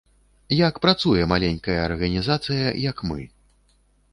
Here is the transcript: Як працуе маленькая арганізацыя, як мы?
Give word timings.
Як 0.67 0.77
працуе 0.85 1.27
маленькая 1.33 1.77
арганізацыя, 1.89 2.65
як 2.89 3.05
мы? 3.11 3.21